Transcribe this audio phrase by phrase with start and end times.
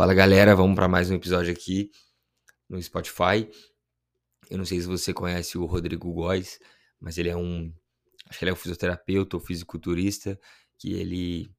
[0.00, 1.90] Fala galera, vamos para mais um episódio aqui
[2.70, 3.46] no Spotify.
[4.48, 6.58] Eu não sei se você conhece o Rodrigo Góes,
[6.98, 7.70] mas ele é um.
[8.26, 10.40] Acho que ele é um fisioterapeuta ou fisiculturista,
[10.78, 11.50] que ele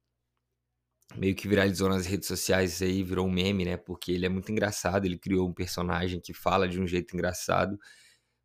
[1.14, 3.76] meio que viralizou nas redes sociais aí, virou um meme, né?
[3.76, 7.78] Porque ele é muito engraçado, ele criou um personagem que fala de um jeito engraçado,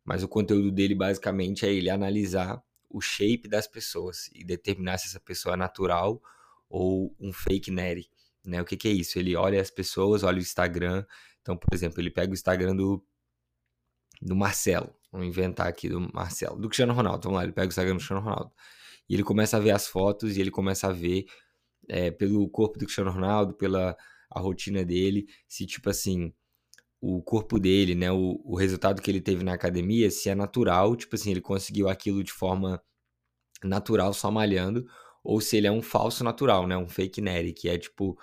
[0.04, 5.08] mas o conteúdo dele basicamente é ele analisar o shape das pessoas e determinar se
[5.08, 6.22] essa pessoa é natural
[6.68, 8.08] ou um fake nerd.
[8.48, 8.60] Né?
[8.60, 9.18] O que, que é isso?
[9.18, 11.04] Ele olha as pessoas, olha o Instagram.
[11.42, 13.04] Então, por exemplo, ele pega o Instagram do,
[14.20, 14.94] do Marcelo.
[15.12, 16.58] Vamos inventar aqui do Marcelo.
[16.58, 17.24] Do Cristiano Ronaldo.
[17.24, 18.52] Vamos lá, ele pega o Instagram do Cristiano Ronaldo.
[19.08, 21.26] E ele começa a ver as fotos e ele começa a ver
[21.88, 23.96] é, pelo corpo do Cristiano Ronaldo, pela
[24.30, 26.32] a rotina dele, se tipo assim,
[27.00, 30.94] o corpo dele, né, o, o resultado que ele teve na academia, se é natural,
[30.96, 32.82] tipo assim, ele conseguiu aquilo de forma
[33.64, 34.86] natural só malhando,
[35.24, 38.18] ou se ele é um falso natural, né, um fake nerd, que é tipo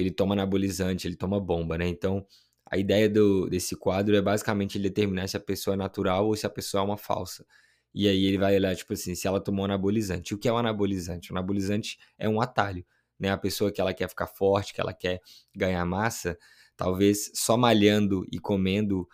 [0.00, 1.86] ele toma anabolizante, ele toma bomba, né?
[1.88, 2.26] Então,
[2.70, 6.36] a ideia do, desse quadro é basicamente ele determinar se a pessoa é natural ou
[6.36, 7.44] se a pessoa é uma falsa.
[7.92, 10.34] E aí ele vai olhar, tipo assim, se ela tomou anabolizante.
[10.34, 11.32] O que é o anabolizante?
[11.32, 12.84] O anabolizante é um atalho,
[13.18, 13.30] né?
[13.30, 15.20] A pessoa que ela quer ficar forte, que ela quer
[15.54, 16.38] ganhar massa,
[16.76, 19.08] talvez só malhando e comendo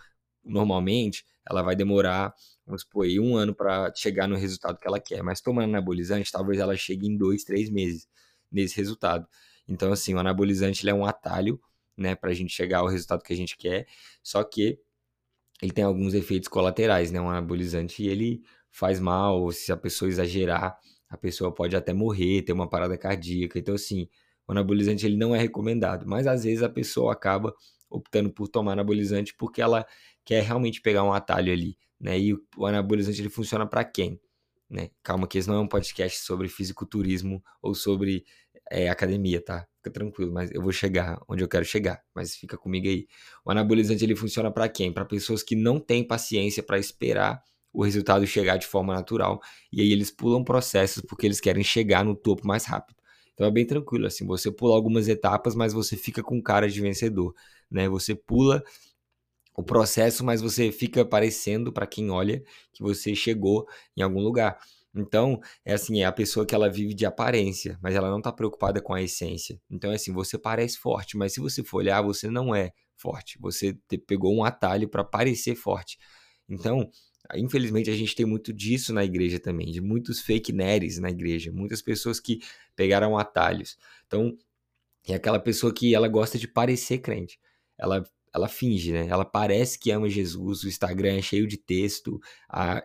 [0.44, 2.34] normalmente, ela vai demorar,
[2.66, 5.22] vamos supor, um ano para chegar no resultado que ela quer.
[5.22, 8.06] Mas tomando anabolizante, talvez ela chegue em dois, três meses
[8.52, 9.26] nesse resultado.
[9.68, 11.60] Então, assim, o anabolizante ele é um atalho,
[11.96, 13.86] né, para a gente chegar ao resultado que a gente quer,
[14.22, 14.78] só que
[15.62, 17.20] ele tem alguns efeitos colaterais, né?
[17.20, 20.78] Um anabolizante ele faz mal, se a pessoa exagerar,
[21.08, 23.58] a pessoa pode até morrer, ter uma parada cardíaca.
[23.58, 24.08] Então, assim,
[24.46, 27.54] o anabolizante ele não é recomendado, mas às vezes a pessoa acaba
[27.88, 29.86] optando por tomar anabolizante porque ela
[30.24, 32.18] quer realmente pegar um atalho ali, né?
[32.18, 34.20] E o anabolizante ele funciona para quem?
[34.68, 34.90] Né?
[35.02, 38.24] Calma que esse não é um podcast sobre fisiculturismo ou sobre
[38.70, 39.66] é, academia, tá?
[39.78, 43.06] Fica tranquilo, mas eu vou chegar onde eu quero chegar, mas fica comigo aí.
[43.44, 44.92] O anabolizante ele funciona para quem?
[44.92, 47.40] Para pessoas que não têm paciência para esperar
[47.72, 49.40] o resultado chegar de forma natural
[49.70, 52.96] e aí eles pulam processos porque eles querem chegar no topo mais rápido.
[53.34, 56.80] Então é bem tranquilo assim, você pula algumas etapas, mas você fica com cara de
[56.80, 57.34] vencedor,
[57.70, 57.86] né?
[57.88, 58.64] Você pula
[59.56, 63.66] o processo, mas você fica parecendo para quem olha que você chegou
[63.96, 64.58] em algum lugar.
[64.96, 68.32] Então, é assim, é a pessoa que ela vive de aparência, mas ela não está
[68.32, 69.60] preocupada com a essência.
[69.70, 73.38] Então, é assim, você parece forte, mas se você for olhar, você não é forte.
[73.40, 73.76] Você
[74.06, 75.98] pegou um atalho para parecer forte.
[76.48, 76.88] Então,
[77.34, 81.52] infelizmente, a gente tem muito disso na igreja também, de muitos fake nerds na igreja,
[81.52, 82.40] muitas pessoas que
[82.74, 83.76] pegaram atalhos.
[84.06, 84.36] Então,
[85.06, 87.38] é aquela pessoa que ela gosta de parecer crente.
[87.78, 88.02] Ela
[88.36, 89.06] ela finge, né?
[89.08, 92.20] Ela parece que ama Jesus, o Instagram é cheio de texto,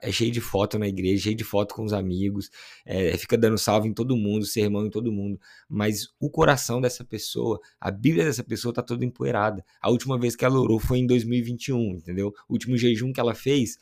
[0.01, 2.49] é cheio de foto na igreja, cheio de foto com os amigos,
[2.85, 7.03] é, fica dando salve em todo mundo, sermão em todo mundo, mas o coração dessa
[7.03, 9.63] pessoa, a Bíblia dessa pessoa tá toda empoeirada.
[9.81, 12.33] A última vez que ela orou foi em 2021, entendeu?
[12.47, 13.77] O último jejum que ela fez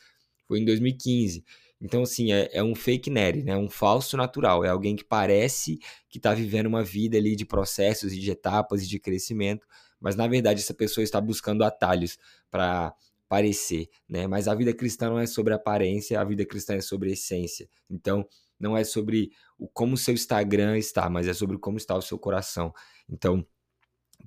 [0.48, 1.44] foi em 2015.
[1.80, 3.56] Então, assim, é, é, um fake nerd, né?
[3.56, 4.64] Um falso natural.
[4.64, 5.78] É alguém que parece
[6.10, 9.66] que está vivendo uma vida ali de processos e de etapas e de crescimento,
[10.00, 12.18] mas na verdade essa pessoa está buscando atalhos
[12.50, 12.94] para
[13.28, 14.26] parecer, né?
[14.26, 17.68] Mas a vida cristã não é sobre aparência, a vida cristã é sobre essência.
[17.88, 18.26] Então,
[18.58, 22.02] não é sobre o como o seu Instagram está, mas é sobre como está o
[22.02, 22.72] seu coração.
[23.08, 23.46] Então,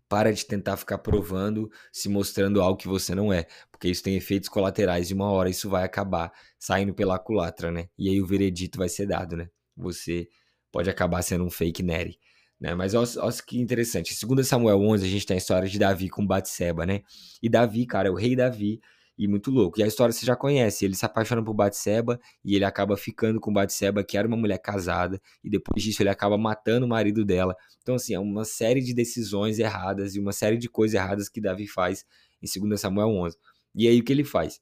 [0.07, 4.15] para de tentar ficar provando, se mostrando algo que você não é, porque isso tem
[4.15, 7.89] efeitos colaterais e uma hora isso vai acabar saindo pela culatra, né?
[7.97, 9.49] E aí o veredito vai ser dado, né?
[9.75, 10.29] Você
[10.71, 12.17] pode acabar sendo um fake nerd.
[12.63, 12.73] Né?
[12.73, 14.13] Mas olha, que interessante.
[14.13, 17.01] Segundo Samuel 11, a gente tem a história de Davi com Batseba, né?
[17.41, 18.79] E Davi, cara, é o rei Davi
[19.17, 19.81] e muito louco.
[19.81, 23.37] E a história você já conhece, ele se apaixona por Batseba e ele acaba ficando
[23.41, 27.25] com Batseba, que era uma mulher casada, e depois disso ele acaba matando o marido
[27.25, 27.53] dela.
[27.81, 31.41] Então assim, é uma série de decisões erradas e uma série de coisas erradas que
[31.41, 32.05] Davi faz
[32.41, 33.35] em 2 Samuel 11.
[33.75, 34.61] E aí o que ele faz?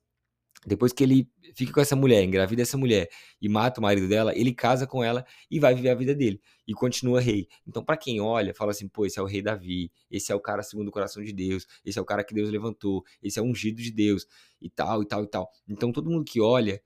[0.66, 3.10] Depois que ele fica com essa mulher, engravida essa mulher
[3.42, 6.40] e mata o marido dela, ele casa com ela e vai viver a vida dele
[6.68, 7.48] e continua rei.
[7.68, 10.40] Então, para quem olha, fala assim: pô, esse é o rei Davi, esse é o
[10.40, 13.42] cara segundo o coração de Deus, esse é o cara que Deus levantou, esse é
[13.42, 14.28] o ungido de Deus
[14.62, 15.50] e tal, e tal, e tal.
[15.68, 16.80] Então, todo mundo que olha,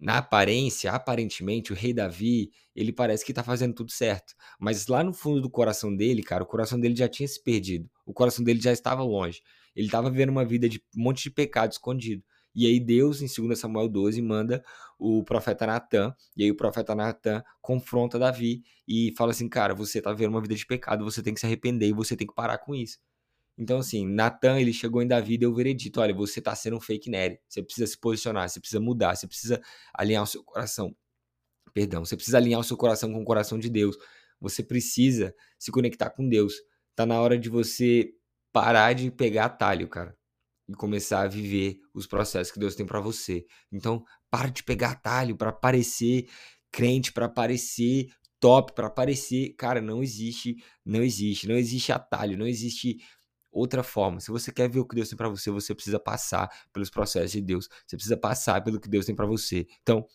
[0.00, 4.34] na aparência, aparentemente, o rei Davi, ele parece que tá fazendo tudo certo.
[4.58, 7.88] Mas lá no fundo do coração dele, cara, o coração dele já tinha se perdido.
[8.04, 9.40] O coração dele já estava longe.
[9.74, 12.22] Ele estava vivendo uma vida de um monte de pecado escondido.
[12.54, 14.62] E aí Deus, em 2 Samuel 12, manda
[14.98, 20.00] o profeta Natan, e aí o profeta Natan confronta Davi e fala assim, cara, você
[20.00, 22.34] tá vivendo uma vida de pecado, você tem que se arrepender e você tem que
[22.34, 22.98] parar com isso.
[23.56, 26.76] Então, assim, Natan, ele chegou em Davi e deu o veredito, olha, você tá sendo
[26.76, 29.60] um fake nerd, você precisa se posicionar, você precisa mudar, você precisa
[29.94, 30.94] alinhar o seu coração.
[31.72, 33.96] Perdão, você precisa alinhar o seu coração com o coração de Deus.
[34.40, 36.54] Você precisa se conectar com Deus.
[36.94, 38.12] Tá na hora de você
[38.52, 40.16] parar de pegar atalho, cara,
[40.68, 43.44] e começar a viver os processos que Deus tem para você.
[43.70, 46.28] Então, para de pegar atalho para parecer
[46.70, 48.08] crente, para parecer
[48.40, 52.98] top, para parecer, cara, não existe, não existe, não existe atalho, não existe
[53.50, 54.20] outra forma.
[54.20, 57.32] Se você quer ver o que Deus tem para você, você precisa passar pelos processos
[57.32, 57.68] de Deus.
[57.86, 59.66] Você precisa passar pelo que Deus tem para você.
[59.82, 60.06] Então,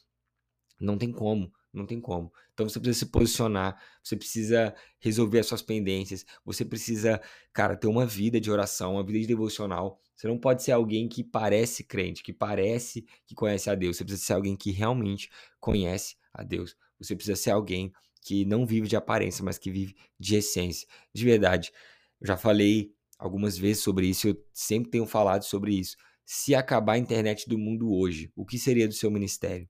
[0.79, 2.31] não tem como, não tem como.
[2.53, 7.21] Então você precisa se posicionar, você precisa resolver as suas pendências, você precisa,
[7.53, 10.01] cara, ter uma vida de oração, uma vida de devocional.
[10.15, 13.97] Você não pode ser alguém que parece crente, que parece que conhece a Deus.
[13.97, 15.29] Você precisa ser alguém que realmente
[15.59, 16.75] conhece a Deus.
[16.99, 20.87] Você precisa ser alguém que não vive de aparência, mas que vive de essência.
[21.13, 21.71] De verdade.
[22.19, 25.95] Eu já falei algumas vezes sobre isso, eu sempre tenho falado sobre isso.
[26.25, 29.67] Se acabar a internet do mundo hoje, o que seria do seu ministério?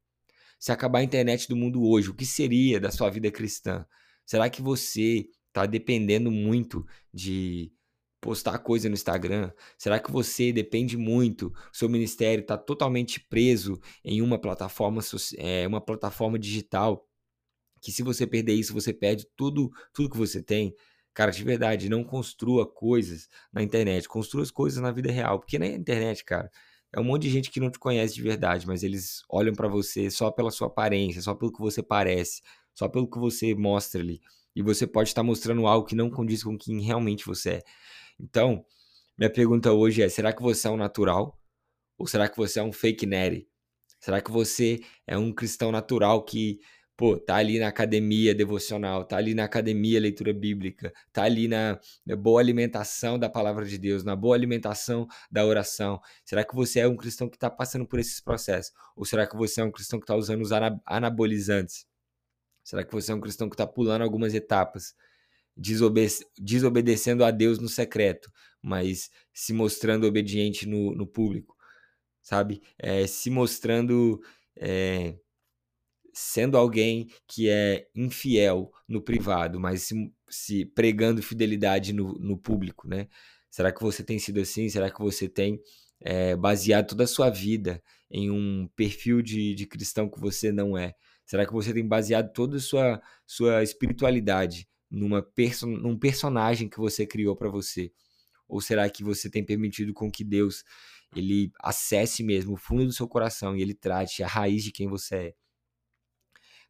[0.59, 3.85] Se acabar a internet do mundo hoje, o que seria da sua vida cristã?
[4.25, 7.71] Será que você está dependendo muito de
[8.19, 9.51] postar coisa no Instagram?
[9.77, 11.53] Será que você depende muito?
[11.71, 15.01] Seu ministério está totalmente preso em uma plataforma,
[15.37, 17.07] é, uma plataforma digital
[17.81, 20.75] que se você perder isso, você perde tudo, tudo que você tem.
[21.13, 25.57] Cara, de verdade, não construa coisas na internet, construa as coisas na vida real, porque
[25.57, 26.51] na internet, cara,
[26.93, 29.67] é um monte de gente que não te conhece de verdade, mas eles olham para
[29.67, 32.41] você só pela sua aparência, só pelo que você parece,
[32.73, 34.21] só pelo que você mostra ali.
[34.55, 37.61] E você pode estar mostrando algo que não condiz com quem realmente você é.
[38.19, 38.65] Então,
[39.17, 41.39] minha pergunta hoje é: será que você é um natural?
[41.97, 43.47] Ou será que você é um fake nerd?
[43.99, 46.59] Será que você é um cristão natural que
[46.99, 51.79] pô, tá ali na academia devocional, tá ali na academia leitura bíblica, tá ali na,
[52.17, 56.01] boa alimentação da palavra de Deus, na boa alimentação da oração.
[56.25, 58.73] Será que você é um cristão que está passando por esses processos?
[58.97, 60.51] Ou será que você é um cristão que está usando os
[60.85, 61.87] anabolizantes?
[62.65, 64.93] Será que você é um cristão que está pulando algumas etapas,
[65.55, 66.05] desobe
[66.37, 68.29] desobedecendo a Deus no secreto,
[68.61, 71.55] mas se mostrando obediente no, no público?
[72.21, 72.61] Sabe?
[72.77, 74.19] É, se mostrando.
[74.57, 75.15] É,
[76.19, 79.95] sendo alguém que é infiel no privado, mas se,
[80.29, 83.07] se pregando fidelidade no, no, público, né?
[83.49, 84.67] Será que você tem sido assim?
[84.67, 85.61] Será que você tem
[86.01, 87.81] é, baseado toda a sua vida
[88.11, 90.93] em um perfil de, de cristão que você não é?
[91.25, 96.79] Será que você tem baseado toda a sua, sua espiritualidade numa perso num personagem que
[96.79, 97.93] você criou para você?
[98.45, 100.65] Ou será que você tem permitido com que Deus
[101.15, 104.89] ele acesse mesmo o fundo do seu coração e ele trate a raiz de quem
[104.89, 105.33] você é?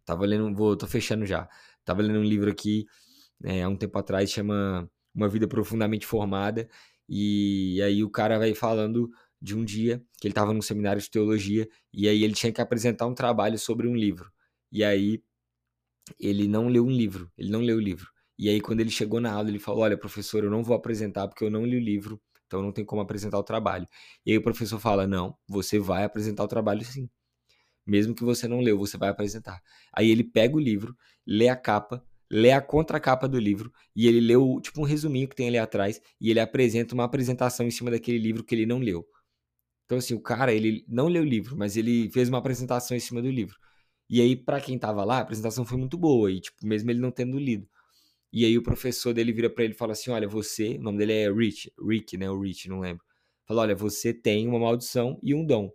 [0.09, 1.47] Tava lendo, vou, tô fechando já.
[1.85, 2.85] Tava lendo um livro aqui
[3.43, 6.69] é, há um tempo atrás, chama Uma Vida Profundamente Formada.
[7.09, 9.09] E aí o cara vai falando
[9.41, 12.61] de um dia que ele estava num seminário de teologia e aí ele tinha que
[12.61, 14.31] apresentar um trabalho sobre um livro.
[14.71, 15.21] E aí
[16.19, 18.09] ele não leu um livro, ele não leu o livro.
[18.37, 21.27] E aí quando ele chegou na aula, ele falou: "Olha, professor, eu não vou apresentar
[21.27, 23.87] porque eu não li o livro, então não tem como apresentar o trabalho".
[24.25, 27.09] E aí o professor fala: "Não, você vai apresentar o trabalho sim".
[27.89, 29.61] Mesmo que você não leu, você vai apresentar.
[29.91, 30.95] Aí ele pega o livro,
[31.25, 35.27] lê a capa, lê a contracapa do livro e ele lê o, tipo um resuminho
[35.27, 38.65] que tem ali atrás e ele apresenta uma apresentação em cima daquele livro que ele
[38.65, 39.07] não leu.
[39.85, 42.99] Então assim, o cara, ele não leu o livro, mas ele fez uma apresentação em
[42.99, 43.57] cima do livro.
[44.09, 46.99] E aí para quem tava lá, a apresentação foi muito boa e tipo, mesmo ele
[46.99, 47.67] não tendo lido.
[48.31, 50.99] E aí o professor dele vira para ele e fala assim: "Olha, você, o nome
[50.99, 53.03] dele é Rich, Rick, né, o Rich, não lembro.
[53.47, 55.71] Fala: "Olha, você tem uma maldição e um dom.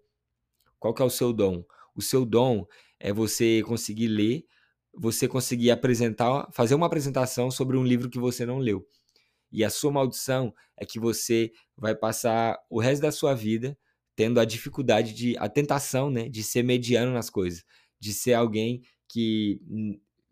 [0.79, 1.65] Qual que é o seu dom?
[1.95, 2.67] O seu dom
[2.99, 4.45] é você conseguir ler,
[4.93, 8.87] você conseguir apresentar, fazer uma apresentação sobre um livro que você não leu.
[9.53, 13.79] E a sua maldição é que você vai passar o resto da sua vida
[14.17, 17.65] tendo a dificuldade de a tentação, né, de ser mediano nas coisas,
[17.99, 19.61] de ser alguém que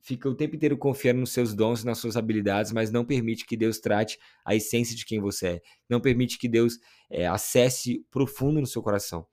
[0.00, 3.57] fica o tempo inteiro confiando nos seus dons, nas suas habilidades, mas não permite que
[3.57, 6.78] Deus trate a essência de quem você é, não permite que Deus
[7.09, 9.26] é, acesse profundo no seu coração.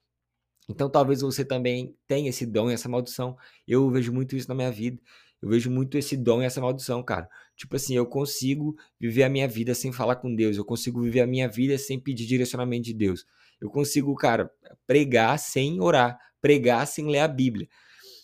[0.70, 3.36] Então talvez você também tenha esse dom e essa maldição.
[3.66, 5.00] Eu vejo muito isso na minha vida.
[5.42, 7.28] Eu vejo muito esse dom e essa maldição, cara.
[7.56, 10.56] Tipo assim, eu consigo viver a minha vida sem falar com Deus.
[10.56, 13.26] Eu consigo viver a minha vida sem pedir direcionamento de Deus.
[13.60, 14.50] Eu consigo, cara,
[14.86, 17.68] pregar sem orar, pregar sem ler a Bíblia.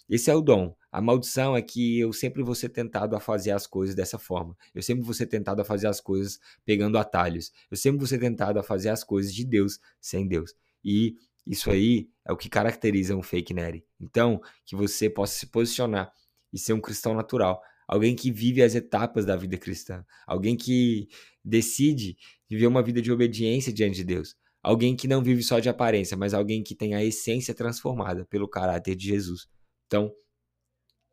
[0.09, 0.75] Esse é o dom.
[0.93, 4.57] A maldição é que eu sempre vou ser tentado a fazer as coisas dessa forma.
[4.73, 7.51] Eu sempre vou ser tentado a fazer as coisas pegando atalhos.
[7.71, 10.55] Eu sempre vou ser tentado a fazer as coisas de Deus sem Deus.
[10.85, 13.85] E isso aí é o que caracteriza um fake nerd.
[14.01, 16.13] Então, que você possa se posicionar
[16.53, 21.09] e ser um cristão natural, alguém que vive as etapas da vida cristã, alguém que
[21.45, 22.17] decide
[22.49, 26.17] viver uma vida de obediência diante de Deus, alguém que não vive só de aparência,
[26.17, 29.49] mas alguém que tem a essência transformada pelo caráter de Jesus.
[29.87, 30.13] Então,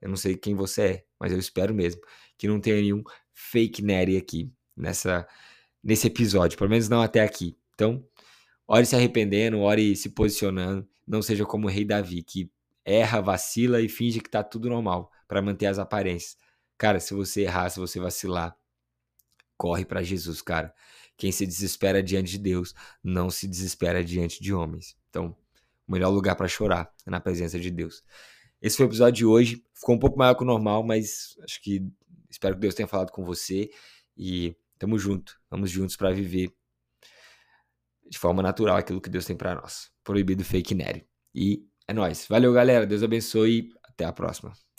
[0.01, 2.01] eu não sei quem você é, mas eu espero mesmo
[2.37, 5.27] que não tenha nenhum fake nerd aqui nessa
[5.83, 7.57] nesse episódio, pelo menos não até aqui.
[7.73, 8.03] Então,
[8.67, 12.51] ore se arrependendo, ore se posicionando, não seja como o rei Davi, que
[12.85, 16.37] erra, vacila e finge que tá tudo normal para manter as aparências.
[16.77, 18.55] Cara, se você errar, se você vacilar,
[19.57, 20.73] corre para Jesus, cara.
[21.15, 24.97] Quem se desespera diante de Deus não se desespera diante de homens.
[25.09, 25.35] Então,
[25.87, 28.03] o melhor lugar para chorar é na presença de Deus.
[28.61, 29.63] Esse foi o episódio de hoje.
[29.73, 31.85] Ficou um pouco maior que o normal, mas acho que
[32.29, 33.69] espero que Deus tenha falado com você
[34.17, 35.39] e tamo junto.
[35.49, 36.53] Vamos juntos para viver
[38.09, 39.89] de forma natural aquilo que Deus tem para nós.
[40.03, 41.05] Proibido fake nerd.
[41.33, 42.25] E é nóis.
[42.27, 42.85] Valeu, galera.
[42.85, 43.69] Deus abençoe.
[43.83, 44.53] Até a próxima.